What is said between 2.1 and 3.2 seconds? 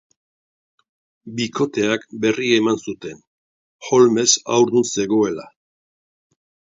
berria eman zuten,